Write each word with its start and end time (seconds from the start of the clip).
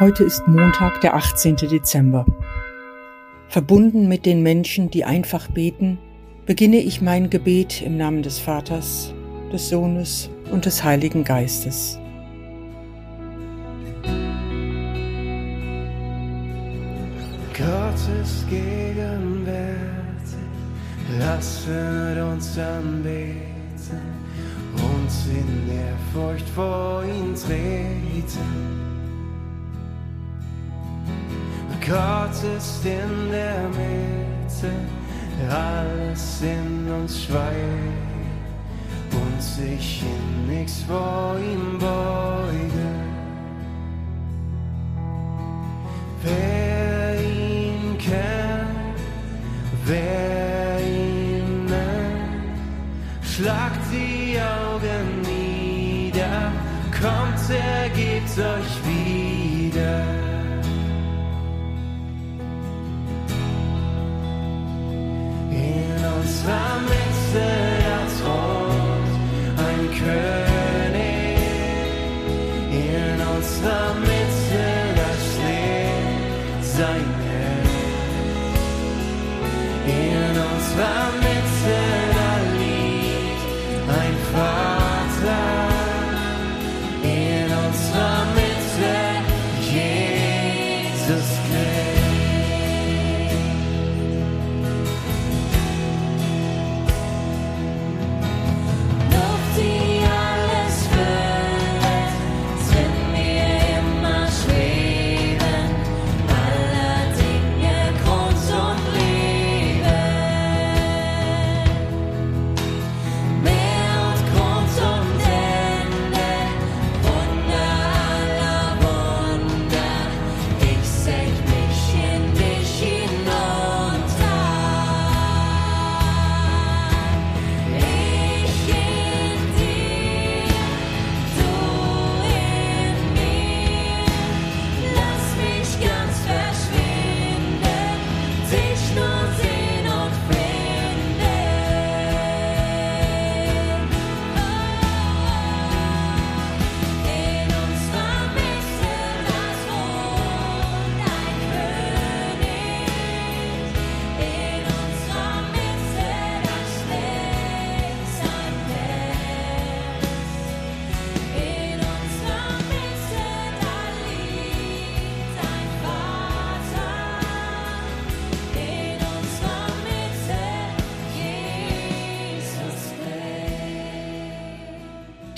Heute 0.00 0.22
ist 0.22 0.46
Montag, 0.46 1.00
der 1.00 1.16
18. 1.16 1.56
Dezember. 1.56 2.24
Verbunden 3.48 4.06
mit 4.06 4.26
den 4.26 4.44
Menschen, 4.44 4.92
die 4.92 5.04
einfach 5.04 5.48
beten, 5.48 5.98
beginne 6.46 6.76
ich 6.76 7.02
mein 7.02 7.30
Gebet 7.30 7.82
im 7.82 7.96
Namen 7.96 8.22
des 8.22 8.38
Vaters, 8.38 9.12
des 9.52 9.68
Sohnes 9.68 10.30
und 10.52 10.66
des 10.66 10.84
Heiligen 10.84 11.24
Geistes. 11.24 11.98
Gottes 17.52 18.46
Gegenwärtig, 18.48 19.74
lasset 21.18 22.22
uns 22.22 22.56
anbeten, 22.56 23.34
uns 24.76 25.26
in 25.26 25.68
Ehrfurcht 25.68 26.48
vor 26.50 27.02
ihn 27.02 27.34
treten. 27.34 28.87
Gott 31.88 32.44
ist 32.58 32.84
in 32.84 33.30
der 33.30 33.66
Mitte, 33.70 34.74
alles 35.50 36.42
in 36.42 36.86
uns 36.92 37.24
schweigt 37.24 37.48
und 39.10 39.42
sich 39.42 40.02
in 40.02 40.48
nichts 40.48 40.82
vor 40.82 41.36
ihm 41.38 41.78
beuge. 41.78 42.87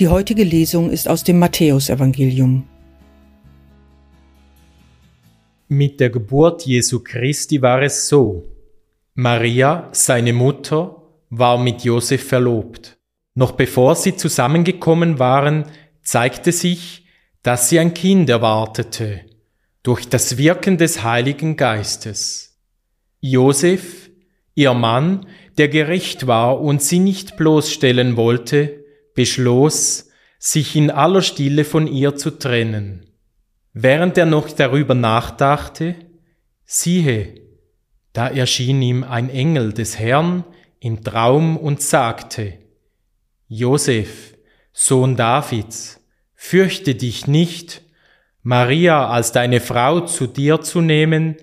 Die 0.00 0.08
heutige 0.08 0.44
Lesung 0.44 0.88
ist 0.88 1.08
aus 1.08 1.24
dem 1.24 1.38
Matthäusevangelium. 1.38 2.66
Mit 5.68 6.00
der 6.00 6.08
Geburt 6.08 6.64
Jesu 6.64 7.00
Christi 7.00 7.60
war 7.60 7.82
es 7.82 8.08
so. 8.08 8.44
Maria, 9.12 9.90
seine 9.92 10.32
Mutter, 10.32 11.02
war 11.28 11.58
mit 11.58 11.84
Josef 11.84 12.26
verlobt. 12.26 12.96
Noch 13.34 13.52
bevor 13.52 13.94
sie 13.94 14.16
zusammengekommen 14.16 15.18
waren, 15.18 15.66
zeigte 16.00 16.50
sich, 16.50 17.04
dass 17.42 17.68
sie 17.68 17.78
ein 17.78 17.92
Kind 17.92 18.30
erwartete, 18.30 19.20
durch 19.82 20.08
das 20.08 20.38
Wirken 20.38 20.78
des 20.78 21.04
Heiligen 21.04 21.58
Geistes. 21.58 22.58
Josef, 23.20 24.08
ihr 24.54 24.72
Mann, 24.72 25.26
der 25.58 25.68
gerecht 25.68 26.26
war 26.26 26.58
und 26.58 26.80
sie 26.80 27.00
nicht 27.00 27.36
bloßstellen 27.36 28.16
wollte, 28.16 28.79
beschloss, 29.15 30.09
sich 30.38 30.75
in 30.75 30.91
aller 30.91 31.22
Stille 31.22 31.65
von 31.65 31.87
ihr 31.87 32.16
zu 32.16 32.31
trennen. 32.31 33.06
Während 33.72 34.19
er 34.19 34.26
noch 34.26 34.50
darüber 34.50 34.94
nachdachte, 34.94 35.94
siehe, 36.65 37.41
da 38.12 38.28
erschien 38.28 38.82
ihm 38.82 39.04
ein 39.04 39.31
Engel 39.31 39.72
des 39.72 39.98
Herrn 39.98 40.44
im 40.81 41.04
Traum 41.04 41.56
und 41.56 41.82
sagte, 41.82 42.59
Josef, 43.47 44.34
Sohn 44.72 45.16
Davids, 45.16 46.00
fürchte 46.34 46.94
dich 46.94 47.27
nicht, 47.27 47.82
Maria 48.42 49.09
als 49.09 49.32
deine 49.32 49.60
Frau 49.60 50.00
zu 50.00 50.27
dir 50.27 50.62
zu 50.62 50.81
nehmen, 50.81 51.37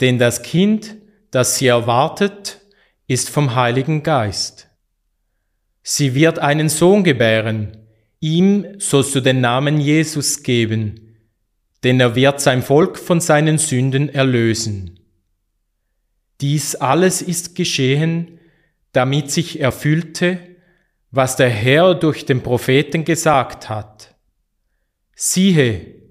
denn 0.00 0.18
das 0.18 0.42
Kind, 0.42 0.96
das 1.30 1.56
sie 1.56 1.66
erwartet, 1.66 2.60
ist 3.06 3.30
vom 3.30 3.54
Heiligen 3.54 4.02
Geist. 4.02 4.68
Sie 5.82 6.14
wird 6.14 6.38
einen 6.38 6.68
Sohn 6.68 7.02
gebären, 7.02 7.76
ihm 8.20 8.66
sollst 8.78 9.14
du 9.14 9.20
den 9.20 9.40
Namen 9.40 9.80
Jesus 9.80 10.42
geben, 10.42 11.16
denn 11.82 11.98
er 11.98 12.14
wird 12.14 12.40
sein 12.40 12.62
Volk 12.62 12.98
von 12.98 13.20
seinen 13.20 13.58
Sünden 13.58 14.08
erlösen. 14.08 15.00
Dies 16.40 16.76
alles 16.76 17.22
ist 17.22 17.54
geschehen, 17.56 18.38
damit 18.92 19.30
sich 19.30 19.60
erfüllte, 19.60 20.38
was 21.10 21.36
der 21.36 21.50
Herr 21.50 21.94
durch 21.94 22.24
den 22.24 22.42
Propheten 22.42 23.04
gesagt 23.04 23.68
hat. 23.68 24.14
Siehe, 25.14 26.02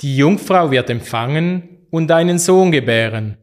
die 0.00 0.16
Jungfrau 0.16 0.70
wird 0.70 0.90
empfangen 0.90 1.86
und 1.90 2.10
einen 2.10 2.38
Sohn 2.38 2.72
gebären, 2.72 3.38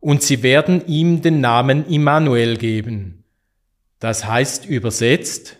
und 0.00 0.22
sie 0.22 0.42
werden 0.42 0.86
ihm 0.86 1.22
den 1.22 1.40
Namen 1.40 1.86
Immanuel 1.86 2.56
geben. 2.56 3.21
Das 4.02 4.26
heißt 4.26 4.66
übersetzt 4.66 5.58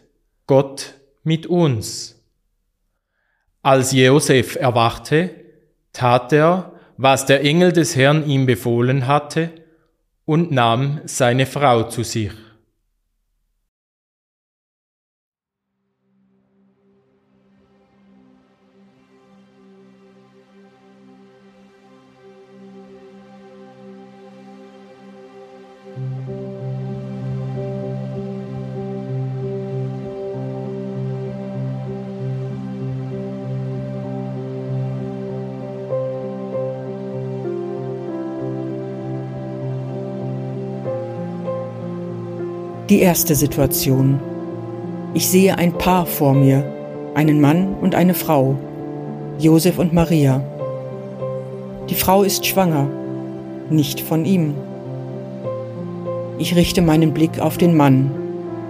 Gott 0.48 0.94
mit 1.22 1.46
uns. 1.46 2.20
Als 3.62 3.92
Josef 3.92 4.56
erwachte, 4.56 5.30
tat 5.92 6.32
er, 6.32 6.72
was 6.96 7.24
der 7.24 7.44
Engel 7.44 7.70
des 7.70 7.94
Herrn 7.94 8.28
ihm 8.28 8.46
befohlen 8.46 9.06
hatte, 9.06 9.50
und 10.24 10.50
nahm 10.50 11.02
seine 11.04 11.46
Frau 11.46 11.84
zu 11.84 12.02
sich. 12.02 12.32
Die 42.92 43.00
erste 43.00 43.34
Situation. 43.34 44.20
Ich 45.14 45.26
sehe 45.26 45.56
ein 45.56 45.72
Paar 45.72 46.04
vor 46.04 46.34
mir, 46.34 46.62
einen 47.14 47.40
Mann 47.40 47.74
und 47.80 47.94
eine 47.94 48.12
Frau, 48.12 48.54
Josef 49.38 49.78
und 49.78 49.94
Maria. 49.94 50.44
Die 51.88 51.94
Frau 51.94 52.22
ist 52.22 52.44
schwanger, 52.44 52.90
nicht 53.70 54.02
von 54.02 54.26
ihm. 54.26 54.52
Ich 56.36 56.54
richte 56.54 56.82
meinen 56.82 57.14
Blick 57.14 57.40
auf 57.40 57.56
den 57.56 57.74
Mann, 57.78 58.10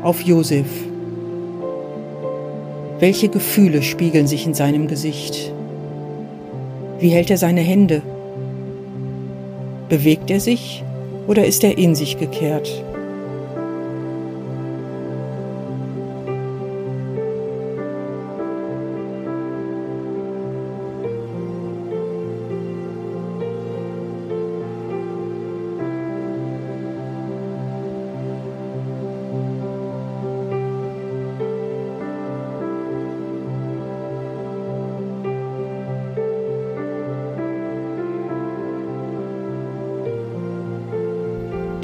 auf 0.04 0.20
Josef. 0.20 0.68
Welche 3.00 3.28
Gefühle 3.28 3.82
spiegeln 3.82 4.28
sich 4.28 4.46
in 4.46 4.54
seinem 4.54 4.86
Gesicht? 4.86 5.52
Wie 7.00 7.08
hält 7.08 7.28
er 7.28 7.38
seine 7.38 7.62
Hände? 7.62 8.02
Bewegt 9.88 10.30
er 10.30 10.38
sich 10.38 10.84
oder 11.26 11.44
ist 11.44 11.64
er 11.64 11.76
in 11.76 11.96
sich 11.96 12.20
gekehrt? 12.20 12.84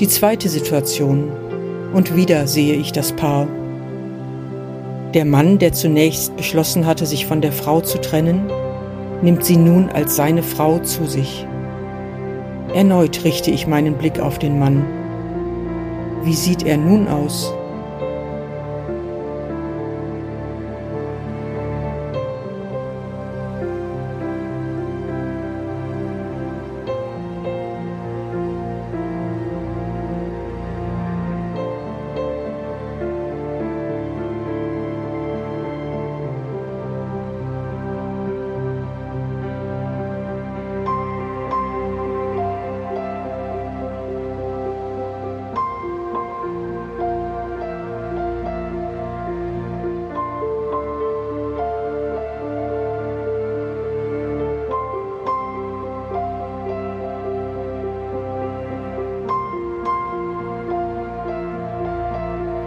Die 0.00 0.06
zweite 0.06 0.48
Situation. 0.48 1.32
Und 1.92 2.14
wieder 2.14 2.46
sehe 2.46 2.74
ich 2.74 2.92
das 2.92 3.10
Paar. 3.10 3.48
Der 5.12 5.24
Mann, 5.24 5.58
der 5.58 5.72
zunächst 5.72 6.36
beschlossen 6.36 6.86
hatte, 6.86 7.04
sich 7.04 7.26
von 7.26 7.40
der 7.40 7.50
Frau 7.50 7.80
zu 7.80 8.00
trennen, 8.00 8.48
nimmt 9.22 9.44
sie 9.44 9.56
nun 9.56 9.88
als 9.88 10.14
seine 10.14 10.44
Frau 10.44 10.78
zu 10.78 11.06
sich. 11.06 11.44
Erneut 12.72 13.24
richte 13.24 13.50
ich 13.50 13.66
meinen 13.66 13.94
Blick 13.94 14.20
auf 14.20 14.38
den 14.38 14.60
Mann. 14.60 14.84
Wie 16.22 16.34
sieht 16.34 16.64
er 16.64 16.76
nun 16.76 17.08
aus? 17.08 17.52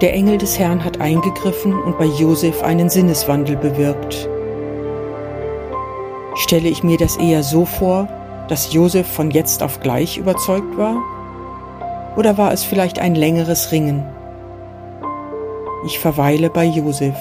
Der 0.01 0.15
Engel 0.15 0.39
des 0.39 0.57
Herrn 0.57 0.83
hat 0.83 0.99
eingegriffen 0.99 1.79
und 1.79 1.99
bei 1.99 2.05
Josef 2.05 2.63
einen 2.63 2.89
Sinneswandel 2.89 3.55
bewirkt. 3.55 4.27
Stelle 6.33 6.69
ich 6.69 6.81
mir 6.81 6.97
das 6.97 7.17
eher 7.17 7.43
so 7.43 7.65
vor, 7.65 8.07
dass 8.47 8.73
Josef 8.73 9.05
von 9.05 9.29
jetzt 9.29 9.61
auf 9.61 9.79
gleich 9.79 10.17
überzeugt 10.17 10.75
war? 10.75 10.97
Oder 12.17 12.39
war 12.39 12.51
es 12.51 12.63
vielleicht 12.63 12.97
ein 12.97 13.13
längeres 13.13 13.71
Ringen? 13.71 14.03
Ich 15.85 15.99
verweile 15.99 16.49
bei 16.49 16.65
Josef. 16.65 17.15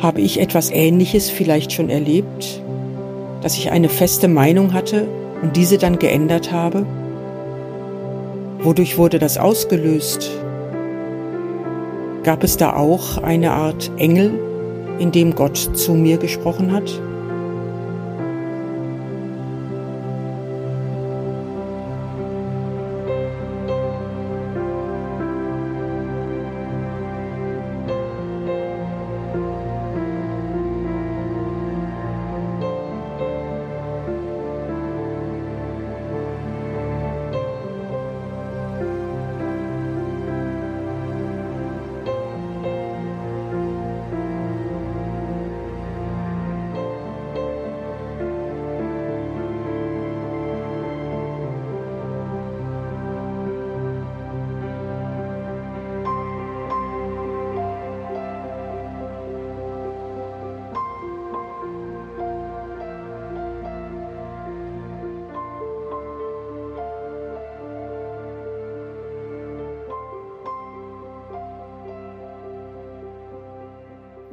Habe 0.00 0.20
ich 0.20 0.40
etwas 0.40 0.70
Ähnliches 0.70 1.28
vielleicht 1.28 1.72
schon 1.72 1.90
erlebt, 1.90 2.62
dass 3.42 3.56
ich 3.56 3.72
eine 3.72 3.88
feste 3.88 4.28
Meinung 4.28 4.72
hatte 4.72 5.08
und 5.42 5.56
diese 5.56 5.76
dann 5.76 5.98
geändert 5.98 6.52
habe? 6.52 6.86
Wodurch 8.60 8.96
wurde 8.96 9.18
das 9.18 9.38
ausgelöst? 9.38 10.30
Gab 12.22 12.44
es 12.44 12.56
da 12.56 12.74
auch 12.74 13.18
eine 13.18 13.52
Art 13.52 13.90
Engel, 13.96 14.38
in 15.00 15.10
dem 15.10 15.34
Gott 15.34 15.56
zu 15.56 15.94
mir 15.94 16.18
gesprochen 16.18 16.70
hat? 16.72 17.00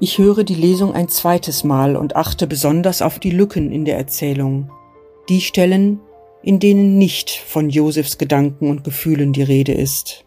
Ich 0.08 0.20
höre 0.20 0.44
die 0.44 0.54
Lesung 0.54 0.94
ein 0.94 1.10
zweites 1.10 1.64
Mal 1.64 1.96
und 1.96 2.16
achte 2.16 2.46
besonders 2.46 3.02
auf 3.02 3.18
die 3.18 3.32
Lücken 3.32 3.72
in 3.72 3.86
der 3.86 3.98
Erzählung. 3.98 4.70
Die 5.30 5.42
Stellen, 5.42 6.00
in 6.44 6.60
denen 6.60 7.00
nicht 7.00 7.32
von 7.32 7.72
Josefs 7.72 8.20
Gedanken 8.20 8.70
und 8.70 8.84
Gefühlen 8.84 9.34
die 9.34 9.42
Rede 9.42 9.72
ist. 9.72 10.24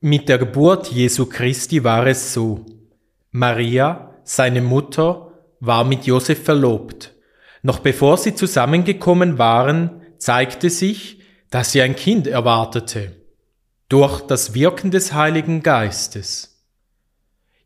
Mit 0.00 0.28
der 0.28 0.38
Geburt 0.38 0.88
Jesu 0.88 1.26
Christi 1.26 1.84
war 1.84 2.04
es 2.04 2.34
so. 2.34 2.66
Maria, 3.30 4.16
seine 4.24 4.62
Mutter, 4.62 5.30
war 5.60 5.84
mit 5.84 6.04
Josef 6.04 6.42
verlobt. 6.42 7.14
Noch 7.62 7.78
bevor 7.78 8.16
sie 8.16 8.34
zusammengekommen 8.34 9.38
waren, 9.38 10.02
zeigte 10.18 10.68
sich, 10.68 11.20
dass 11.48 11.70
sie 11.70 11.80
ein 11.80 11.94
Kind 11.94 12.26
erwartete 12.26 13.19
durch 13.90 14.20
das 14.20 14.54
Wirken 14.54 14.92
des 14.92 15.12
Heiligen 15.12 15.62
Geistes. 15.62 16.64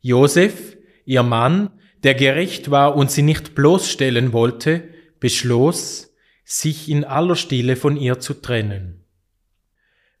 Josef, 0.01 0.75
ihr 1.05 1.23
Mann, 1.23 1.69
der 2.03 2.15
gerecht 2.15 2.71
war 2.71 2.95
und 2.95 3.11
sie 3.11 3.21
nicht 3.21 3.53
bloßstellen 3.55 4.33
wollte, 4.33 4.89
beschloss, 5.19 6.13
sich 6.43 6.89
in 6.89 7.05
aller 7.05 7.35
Stille 7.35 7.75
von 7.75 7.95
ihr 7.95 8.19
zu 8.19 8.33
trennen. 8.33 9.05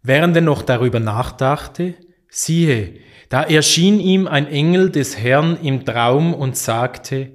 Während 0.03 0.35
er 0.35 0.43
noch 0.43 0.61
darüber 0.61 0.99
nachdachte, 0.99 1.95
siehe, 2.29 2.99
da 3.29 3.41
erschien 3.41 3.99
ihm 3.99 4.27
ein 4.27 4.47
Engel 4.47 4.91
des 4.91 5.17
Herrn 5.17 5.57
im 5.61 5.85
Traum 5.85 6.35
und 6.35 6.55
sagte, 6.55 7.31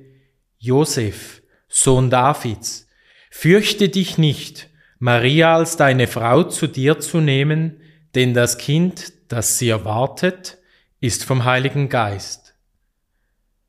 Josef, 0.59 1.43
Sohn 1.69 2.09
Davids, 2.09 2.89
fürchte 3.31 3.89
dich 3.89 4.17
nicht, 4.17 4.69
Maria 5.01 5.57
als 5.57 5.77
deine 5.77 6.07
Frau 6.07 6.45
zu 6.45 6.69
dir 6.69 7.01
zu 7.01 7.21
nehmen, 7.21 7.80
denn 8.15 8.35
das 8.35 8.59
Kind, 8.59 9.13
das 9.29 9.59
sie 9.59 9.69
erwartet, 9.69 10.59
ist 11.01 11.25
vom 11.25 11.45
Heiligen 11.45 11.89
Geist. 11.89 12.55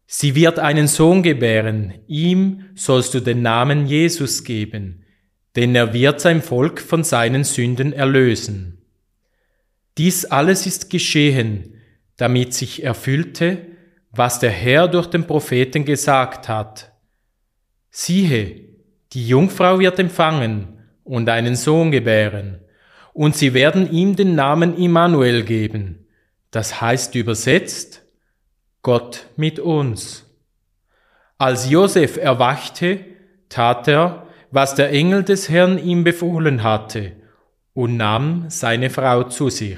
Sie 0.07 0.35
wird 0.35 0.59
einen 0.59 0.87
Sohn 0.87 1.23
gebären, 1.23 1.93
ihm 2.07 2.65
sollst 2.75 3.13
du 3.13 3.21
den 3.21 3.41
Namen 3.41 3.85
Jesus 3.85 4.43
geben, 4.43 5.05
denn 5.55 5.73
er 5.73 5.93
wird 5.93 6.19
sein 6.19 6.41
Volk 6.41 6.81
von 6.81 7.03
seinen 7.03 7.43
Sünden 7.43 7.93
erlösen. 7.93 8.81
Dies 9.97 10.25
alles 10.25 10.65
ist 10.65 10.89
geschehen, 10.89 11.75
damit 12.17 12.53
sich 12.53 12.83
erfüllte, 12.83 13.65
was 14.11 14.39
der 14.39 14.51
Herr 14.51 14.87
durch 14.87 15.07
den 15.07 15.25
Propheten 15.27 15.85
gesagt 15.85 16.49
hat. 16.49 16.91
Siehe, 17.89 18.69
die 19.13 19.27
Jungfrau 19.27 19.79
wird 19.79 19.99
empfangen 19.99 20.79
und 21.03 21.29
einen 21.29 21.55
Sohn 21.55 21.91
gebären, 21.91 22.61
und 23.13 23.35
sie 23.35 23.53
werden 23.53 23.91
ihm 23.91 24.15
den 24.15 24.35
Namen 24.35 24.77
Immanuel 24.77 25.43
geben, 25.43 26.05
das 26.51 26.81
heißt 26.81 27.15
übersetzt 27.15 28.03
Gott 28.81 29.27
mit 29.35 29.59
uns. 29.59 30.25
Als 31.37 31.69
Josef 31.69 32.17
erwachte, 32.17 32.99
tat 33.49 33.87
er, 33.87 34.27
was 34.51 34.75
der 34.75 34.91
Engel 34.91 35.23
des 35.23 35.49
Herrn 35.49 35.77
ihm 35.77 36.03
befohlen 36.03 36.63
hatte, 36.63 37.13
und 37.73 37.97
nahm 37.97 38.45
seine 38.49 38.89
Frau 38.89 39.23
zu 39.23 39.49
sich. 39.49 39.77